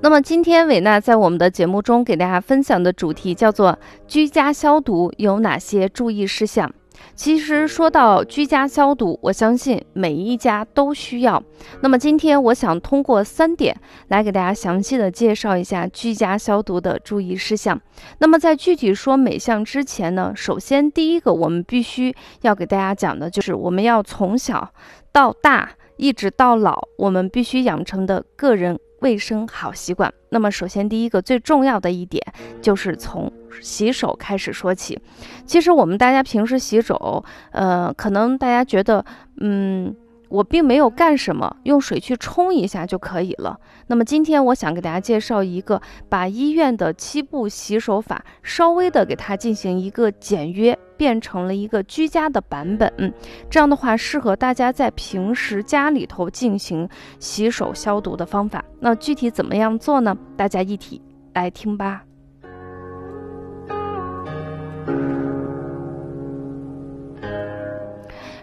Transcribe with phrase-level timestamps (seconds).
[0.00, 6.72] 那么今天伟娜在我们的节目中给大家分享的主题叫做居家消毒有哪些注意事项？
[7.16, 11.42] 其实说到居家消毒，我相信每一家都需要。
[11.80, 17.80] 那么今天我想通过三点来给大家详细的介绍一下居家消毒的注意事项。
[18.18, 24.72] 那么在具体说每项之前呢，首先第一个我们必须要给大家讲的就是我们要从小
[25.12, 28.78] 到大一直到老，我们必须养成的个人。
[29.00, 30.12] 卫生好习惯。
[30.30, 32.22] 那么，首先第一个最重要的一点
[32.60, 35.00] 就是从洗手开始说起。
[35.46, 39.04] 其实我们大家平时洗手，呃，可能大家觉得，
[39.40, 39.94] 嗯。
[40.28, 43.58] 我并没有干什么，用水去冲一下就可以了。
[43.86, 53.14] 那么今天我想给大家介绍一个把医院的七步洗手法稍微的给它进行一个简约，变成了一个居家的版本。
[53.48, 58.64] 这样的话适合大家在平时家里头进行洗手消毒的方法。
[58.80, 60.16] 那具体怎么样做呢？
[60.36, 61.00] 大家一起
[61.34, 62.04] 来听吧。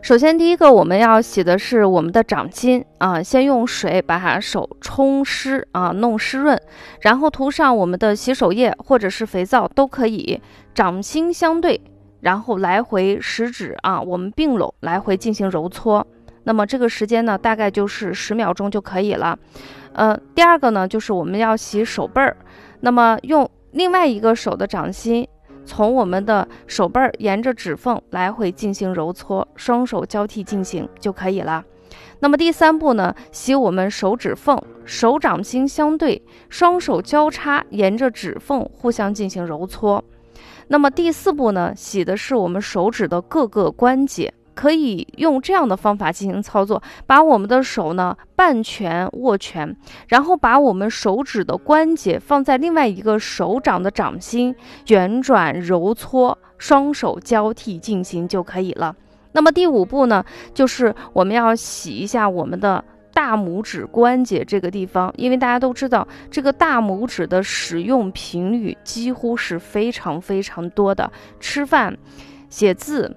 [0.05, 6.55] 首先，第一个我们要洗的是我们的掌心啊，先用水把它手冲湿啊，弄湿润，
[7.01, 10.39] 然后涂上我们的洗手液或者是肥皂都可以，
[10.75, 11.81] 掌心相对，
[12.21, 16.05] 然后来回食指啊，我们并拢来回进行揉搓。
[16.43, 19.35] 那么这个时间呢，大概就是十秒钟就可以了。
[19.93, 22.37] 呃，第二个呢，就是我们要洗手背儿，
[22.81, 25.27] 那么用另外一个手的掌心。
[25.65, 31.63] 从我们的手背儿沿着指缝来回进行揉搓，双手交替进行就可以了。
[32.19, 40.03] 那么第三步呢，洗我们手指缝，手掌心相对，双手交叉沿着指缝互相进行揉搓。
[40.67, 44.33] 那么第四步呢，洗的是我们手指的各个关节。
[44.55, 49.75] 可以用这样的方法进行操作，把我们的手呢半拳握拳，
[50.07, 54.55] 然后把我们手指的关节放在另外一个手掌的掌心，
[54.85, 58.95] 旋转揉搓，双手交替进行就可以了。
[59.33, 60.23] 那么第五步呢，
[60.53, 62.83] 就是我们要洗一下我们的
[63.13, 71.11] 大拇指关节这个地方，因为大家都知道这个大拇指的使用频率几乎是非常非常多的，
[71.41, 71.97] 吃饭、
[72.49, 73.13] 写字。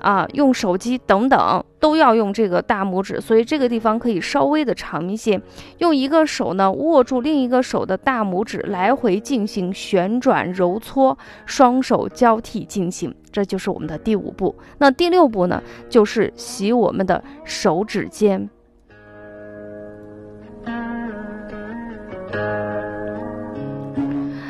[0.00, 5.40] 啊，用手机等等都要用这个大拇指，所以这个地方可以稍微的长一些。
[5.78, 11.16] 用一个手呢握住另一个手的大拇指，来回进行旋转揉搓，
[11.46, 14.56] 双手交替进行，这就是我们的第五步。
[14.78, 18.48] 那第六步呢，就是洗我们的手指尖。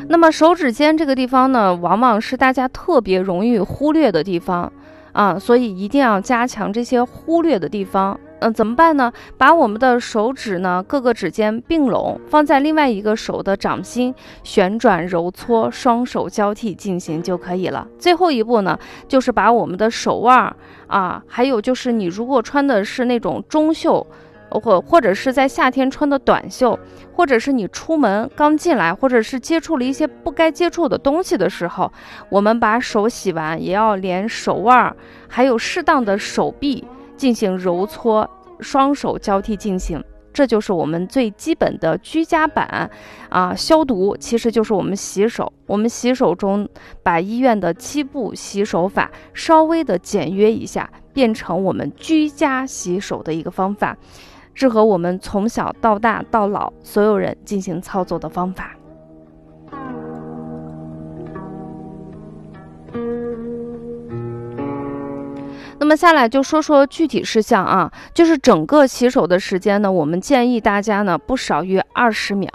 [0.08, 4.72] 那么手指尖这个地方呢，往往是大家特别容易忽略的地方。
[5.12, 8.18] 啊，所以一定要加强这些忽略的地方。
[8.40, 9.12] 嗯，怎么办呢？
[9.36, 17.86] 把我们的手指呢，各个指尖并拢，放在另外一个手的掌心，旋转揉搓，双手交替进行就可以了。
[17.98, 20.56] 最后一步呢，就是把我们的手腕儿
[20.86, 24.06] 啊，还有就是你如果穿的是那种中袖。
[24.50, 26.78] 或或者是在夏天穿的短袖，
[27.14, 31.92] 或者是你出门刚进来，或者是接触了一些不该接触的东西的时候，
[32.28, 34.96] 我们把手洗完，也要连手腕儿
[35.28, 36.84] 还有适当的手臂
[37.16, 38.28] 进行揉搓，
[38.60, 40.02] 双手交替进行，
[40.32, 42.90] 这就是我们最基本的居家版
[43.28, 45.52] 啊消毒，其实就是我们洗手。
[45.66, 46.68] 我们洗手中
[47.02, 53.96] 把医院的七步洗手法稍微的简约一下，变成我们居家洗手的一个方法。
[54.60, 58.76] 适合我们从小到大到老所有人进行操作的方法。
[65.78, 72.50] 那么下来就说说具体事项啊，就是整个洗手的时间呢，我们建议大家呢不少于二十秒。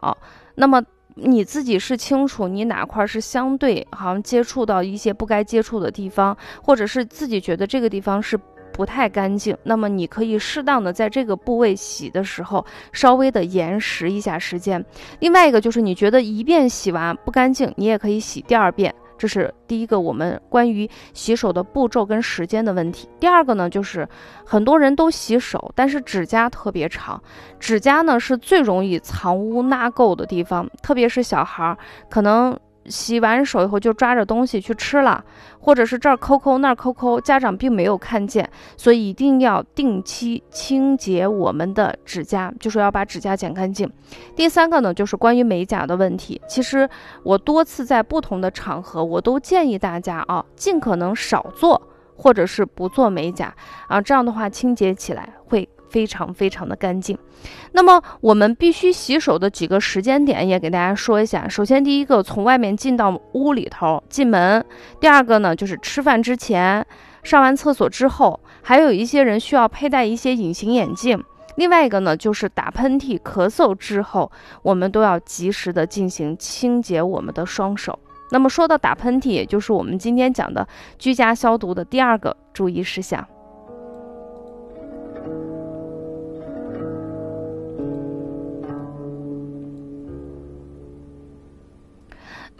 [0.57, 0.79] 那么
[1.15, 8.39] 你自己是清楚你哪块是相对好像接触到一些不该接触的地方，或者是自己觉得这个地方是。
[8.75, 14.83] 不太干净，那么你可以适当的在这个部位洗的时候稍微的延时一下时间。
[15.19, 18.93] 另外一个就是你觉得一遍洗完不干净，你也可以洗第二遍。
[19.17, 23.07] 这是第一个我们关于洗手的步骤跟时间的问题。
[23.17, 24.05] 第二个呢，就是
[24.45, 27.23] 很多人都洗手，但是指甲特别长，
[27.57, 31.77] 指甲呢是最容易藏污纳垢的地方，特别是小孩儿
[32.09, 32.59] 可能。
[32.87, 35.23] 洗完手以后就抓着东西去吃了，
[35.59, 43.91] 或者是这儿抠抠那儿抠抠，家长并没有看见，所以一定要定期清洁我们的指甲，就是要把指甲剪干净。
[44.35, 46.39] 第三个呢，就是关于美甲的问题。
[46.47, 46.87] 其实
[47.23, 51.81] 我多次在不同的场合，我都建议大家啊，尽可能少做，
[52.15, 53.53] 或者是不做美甲
[53.87, 55.67] 啊，这样的话清洁起来会。
[55.89, 57.17] 非常非常的干净，
[57.71, 61.47] 那么我们必须洗手的几个时间点也给大家说一下。
[61.47, 64.61] 首先，第一个从外面进到屋里头进门；
[64.99, 66.85] 第二个呢，就是吃饭之前、
[67.23, 71.23] 上完厕所之后，还有一些人需要佩戴一些隐形眼镜。
[71.55, 74.29] 另外一个呢，就是打喷嚏、咳嗽之后，
[74.61, 77.97] 我们都要及时的进行清洁我们的双手。
[78.31, 80.67] 那么说到打喷嚏，也就是我们今天讲的
[80.97, 83.25] 居家消毒的第二个注意事项。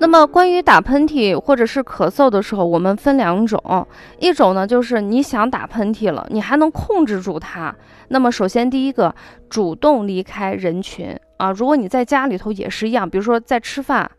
[0.06, 3.88] 那么，关于打喷嚏或者是咳嗽的时候，我们分两种。
[4.20, 7.76] 一种呢，就是你想打喷嚏了，你还能控制住它。
[8.10, 9.16] 那么，首先第一个，
[9.50, 11.52] 主动离开人群啊。
[11.52, 14.12] 如果你在家里头也是一样，比如说在吃饭，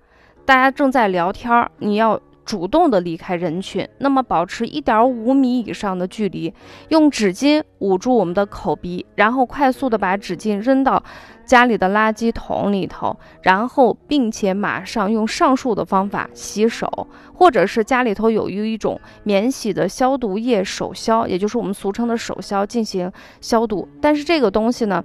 [0.44, 2.20] 大家正在聊天，你要。
[2.46, 6.54] 主动的离开人群，那么保持一点五米以上的距离，
[6.88, 11.02] 用纸巾捂住我们的口鼻，然后快速的把纸巾扔到
[11.44, 23.10] 家里的垃圾桶里头，然后并且马上用上述的方法洗手，或者是家里头有一种免洗的消毒液手消，也就是我们俗称的手消进行
[23.40, 23.88] 消毒。
[24.00, 25.02] 但是这个东西呢？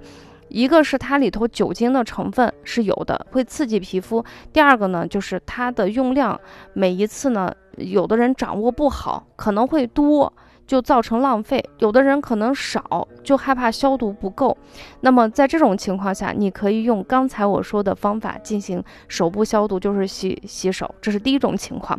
[0.52, 4.22] 一个是它里头酒精的成分是有的，会刺激皮肤；
[4.52, 6.38] 第二个呢，就是它的用量，
[6.74, 10.30] 每一次呢，有的人掌握不好，可能会多，
[10.66, 14.54] 就造成浪费；有的人可能少，就害怕消毒不够。
[15.00, 21.98] 那么在这种情况下，你可以用刚才我说的方法进行手部消毒，就是洗洗手，这是第一种情况。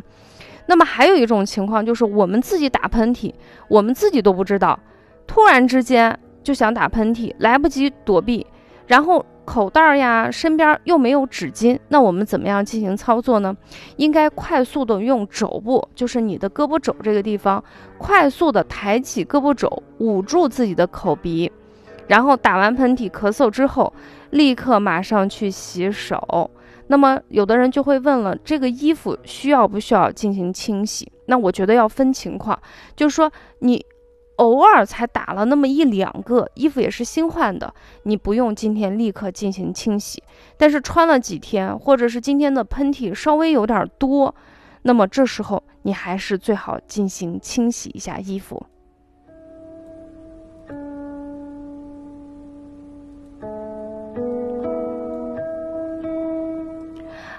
[0.66, 3.34] 那么还有一种情况就是我们自己打喷嚏，
[3.66, 4.78] 我们自己都不知道，
[5.26, 6.16] 突然之间。
[6.44, 8.46] 就想打喷嚏，来不及躲避，
[8.86, 13.56] 然后口袋呀，身边又没有纸巾，那我们怎么样进行操作呢？
[13.96, 17.64] 应该快速的用肘部，就是你的胳膊肘这个地方，
[17.98, 21.50] 快速的抬起胳膊肘，捂住自己的口鼻，
[22.06, 23.92] 然后打完喷嚏、咳嗽之后，
[24.30, 26.50] 立刻马上去洗手。
[26.86, 31.10] 那么有的人就会问了，这个衣服需要不需要进行清洗？
[31.26, 32.58] 那我觉得要分情况，
[32.94, 33.84] 就是说你。
[34.36, 37.72] 偶尔才打了那么一两个衣服，也是新换的，
[38.04, 40.22] 你不用今天立刻进行清洗。
[40.56, 44.34] 但是穿了几天，或者是今天的喷嚏稍微有点多，
[44.82, 48.64] 那么这时候你还是最好进行清洗一下衣服。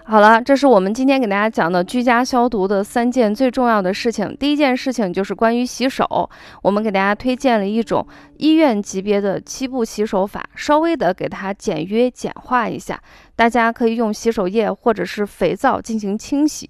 [0.08, 4.38] 好了，这是我们今天给大家讲的居家消毒的三件最重要的事情。
[4.40, 6.30] 第一件事情就是关于洗手，
[6.62, 8.06] 我们给大家推荐了一种
[8.38, 13.02] 医院级别的七步洗手法，稍微的给它简约简化一下，
[13.36, 16.70] 大家可以用洗手液或者是肥皂进行清洗。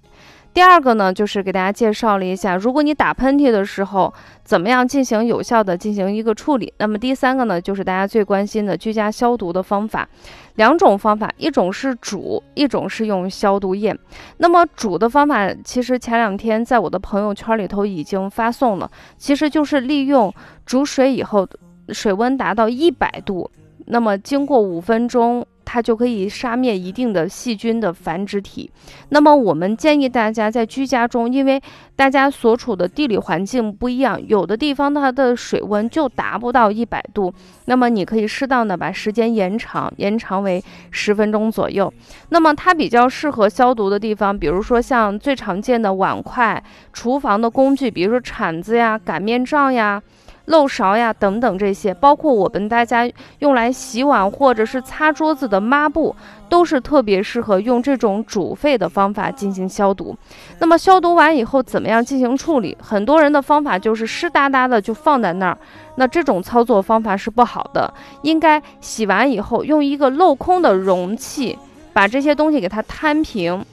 [0.56, 4.10] 第二个呢，就是给大家介绍了一下，如果你打喷嚏的时候，
[4.42, 6.72] 怎么样进行有效的进行一个处理。
[6.78, 10.08] 那么第三个呢，就是大家最关心的居家消毒的方法，
[10.54, 13.94] 两种方法，一种是煮，一种是用消毒液。
[14.38, 20.32] 那么煮的方法，其实前两天在我的朋友圈里头已经发送了，其实就是利用
[20.64, 21.46] 煮水以后，
[21.90, 23.50] 水温达到一百度，
[23.88, 25.46] 那么经过五分钟。
[25.66, 28.70] 它就可以杀灭一定的细菌的繁殖体。
[29.10, 31.60] 那么我们建议大家在居家中，因为
[31.96, 41.92] 大家所处的地理环境不一样，有的地方它的水温就达不到一百度，那么你可以适当的把时间延长，延长为十分钟左右。
[42.28, 50.00] 那么它比较适合消毒的地方，比如说像最常见的碗筷、厨房的工具，比如说铲子呀、擀面杖呀。
[50.46, 56.14] 漏勺呀，等等这些，包括我们大家用来洗碗或者是擦桌子的抹布，
[56.48, 60.16] 都是特别适合用这种煮沸的方法进行消毒。
[60.58, 62.76] 那么消毒完以后，怎么样进行处理？
[62.80, 65.58] 很多人的方法就是湿哒哒的就放在那儿，
[65.96, 67.92] 那这种操作方法是不好的。
[68.22, 71.58] 应该洗完以后，用一个镂空的容器
[71.92, 73.64] 把这些东西给它摊平，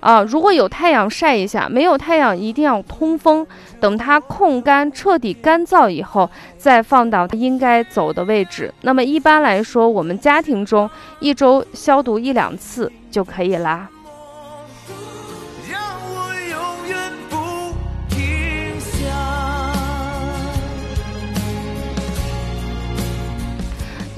[0.00, 3.46] 啊，如果有太阳晒一下，没有太阳一定要通风，
[3.80, 8.72] 等它控干、彻底干燥以后，再放到它应该走的位置。
[8.82, 10.88] 那么一般来说，我们家庭中
[11.20, 13.88] 一周消毒一两次就可以啦。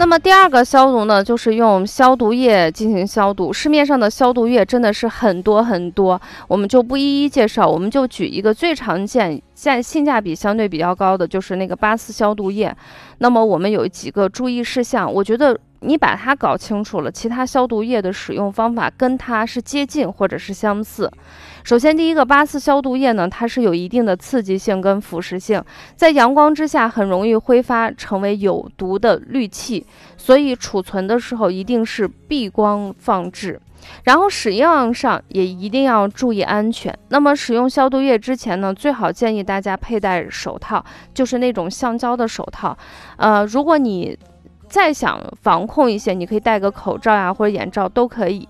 [0.01, 3.53] 那么第二个消毒呢，就是用消毒液进行消毒。
[3.53, 7.69] 市面上的消毒液真的是很多很多，我们就不一一介绍。
[7.69, 12.75] 我们就举一个最常见、在性价比相对比较高的，就是那个八四消毒液。
[13.19, 21.13] 那么我们有几个注意事项，我觉得你把它搞清楚了，其他消毒液的使用方法跟它是接近或者是相似。
[21.63, 25.63] 首先，第一个八四消毒液呢，它是有一定的刺激性跟腐蚀性，
[25.95, 29.87] 在阳光之下很容易挥发成为有毒的氯气，
[30.17, 33.61] 所以储存的时候一定是避光放置，
[34.05, 36.97] 然后使用上也一定要注意安全。
[37.09, 42.77] 那么使用消毒液之前呢，最好建议大家佩戴手套，就是那种橡胶的手套。
[43.17, 44.19] 呃，如果你
[44.69, 48.47] 再想防控一些，你可以戴个口罩呀或者眼罩都可以。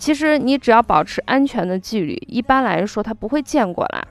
[0.00, 4.04] 其实你只要保持安全的距离，一般来说它不会溅过来。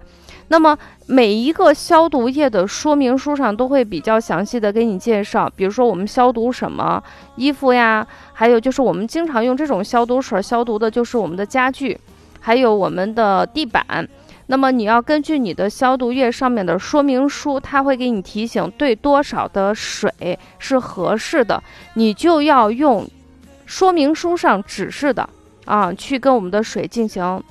[0.51, 0.77] 那么
[1.07, 7.03] 每一个消毒液的说明书上都会比较详细的给你介绍，比如说我们消毒什么
[7.35, 11.99] 衣服呀，还有就是我们经常用这种消毒水消毒的就是我们的家具，
[12.39, 13.83] 还有我们的地板。
[14.47, 20.11] 那么你要根据你的消毒液上面的说明书，它会给你提醒兑多少的水
[20.57, 21.61] 是合适的，
[21.93, 23.07] 你就要用
[23.67, 25.29] 说明书上指示的。
[25.69, 27.43] 啊，去跟我们的水进行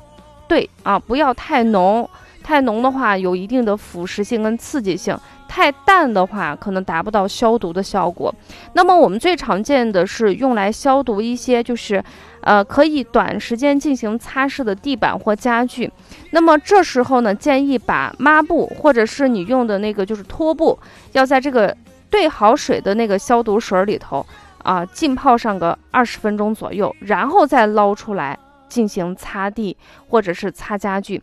[0.49, 2.09] 兑啊，不要太浓，
[2.43, 5.15] 太浓的话有一定的腐蚀性跟刺激性；
[5.47, 8.35] 太淡的话可能达不到消毒的效果。
[8.73, 12.03] 那么我们最常见的是用来消毒一些就是
[12.41, 15.89] 呃可以短时间进行擦拭的地板或家具。
[16.33, 20.77] 那么这时候呢，建议把抹布或者是你用的那个就是拖布，
[21.13, 21.77] 要在这个
[22.11, 24.27] 兑好水的那个消毒水里头。
[24.69, 29.75] 啊，浸泡上个二十分钟左右，然后再捞出来进行擦地
[30.09, 31.23] 或者是擦家具。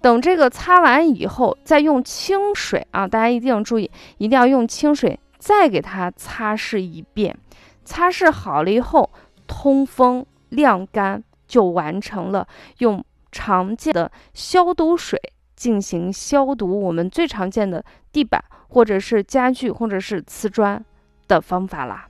[0.00, 7.38] 等这个擦完以后，再用清水啊，大家一定要注意，一定要用清水再给它擦拭一遍。
[7.84, 9.08] 擦拭好了以后，
[9.46, 12.44] 通风晾干就完成了。
[12.78, 15.16] 用常见的消毒水
[15.54, 20.84] 进行消毒，我们最常见的地板或者是家具或者是瓷砖
[21.28, 22.08] 的方法啦。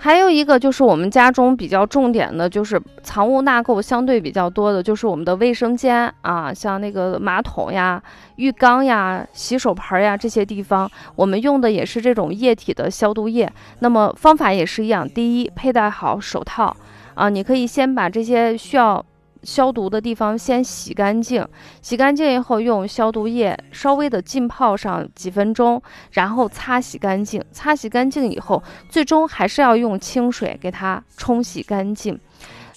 [0.00, 8.00] 还有一个就是我们家中比较重点的，就是藏污纳垢相对比较多的，就是我们的卫生间啊，像那个马桶呀、
[8.36, 13.52] 浴缸呀、洗手盆呀这些地方，我们用的也是这种液体的消毒液。
[13.80, 16.76] 那么方法也是一样，第一，佩戴好手套
[17.14, 19.04] 啊，你可以先把这些需要。
[19.42, 21.46] 消毒的地方先洗干净，
[21.80, 25.80] 洗干净以后用消毒液稍微的浸泡上几分钟，
[26.12, 27.42] 然后擦洗干净。
[27.52, 32.18] 擦洗干净以后，最终还是要用清水给它冲洗干净。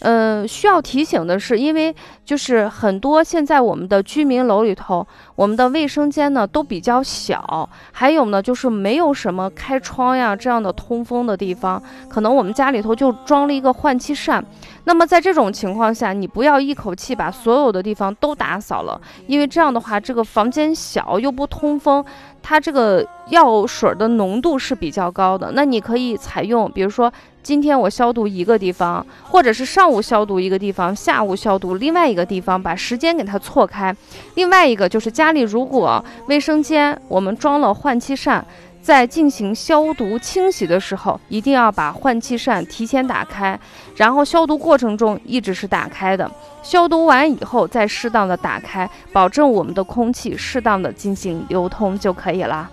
[0.01, 5.05] 嗯，需要提醒的是，因为就是很多现在我们的居民楼里头，
[5.36, 14.43] 我们的卫生间呢都比较小，还有呢就是没有什么开窗呀这样的通风的地方，可能我们家里头就装了一个换气扇。
[14.86, 22.03] 那么在这种情况下，你不要一口气把所有的地方都打扫了，因为这样的话，这个房间小又不通风，
[22.43, 25.51] 它这个药水的浓度是比较高的。
[25.53, 27.12] 那你可以采用，比如说
[27.43, 33.95] 今天我消毒一个地方，或者是上午消毒一个地方，下午消毒另外一个地方，把时间给它错开。
[34.36, 38.45] 另外一个就是家里如果卫生间我们装了换气扇。
[38.81, 43.57] 在进行消毒清洗的时候，一定要把换气扇提前打开，
[43.95, 46.29] 然后消毒过程中一直是打开的。
[46.63, 52.69] 消毒完以后再适当的打开，保证我们的空气适当的进行流通就可以了。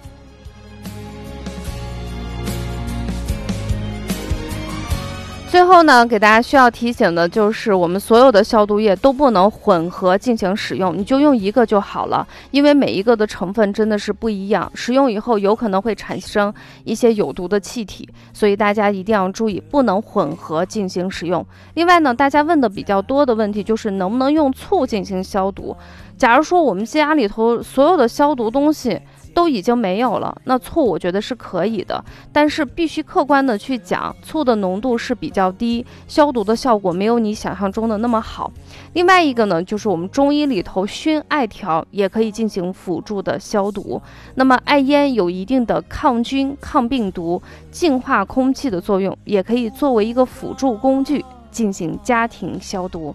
[5.51, 12.27] 最后呢，给大家需要提醒的就是，我们所有的消毒液都不能混合进行使用，你就用一个就好了。
[12.51, 16.53] 因为每一个的成分真的是不一样，使用以后有可能会产生
[16.85, 21.45] 一些有毒的气体，所以大家一定要注意，不能混合进行使用。
[21.75, 25.75] 另外呢，大家问的比较多的问题就是能不能用醋进行消毒？
[26.19, 29.01] 假如说我们家里头所有的消毒东西。
[29.35, 38.51] 都已经没有了，那醋我觉得是可以的，但是必须客观的去讲，醋的浓度是比较低，消毒的效果没有你想象中的那么好。
[38.95, 44.01] 另外一个呢，就是我们中医里头熏艾条也可以进行辅助的消毒。
[44.35, 53.15] 那么艾烟有一定的抗菌、抗病毒、净化空气的作用，也可以作为一个辅助工具进行家庭消毒。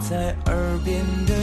[0.00, 1.34] 在耳边的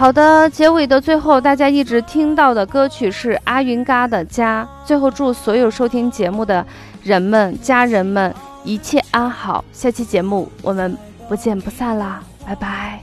[0.00, 4.66] 好的，结尾的最后，大家一直听到的歌曲是阿云嘎的《家》。
[4.86, 6.66] 最后，祝所有收听节目的
[7.02, 9.62] 人们、家人们一切安好。
[9.74, 10.96] 下期节目我们
[11.28, 13.02] 不见不散啦，拜拜。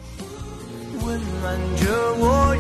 [1.05, 2.55] 温暖着我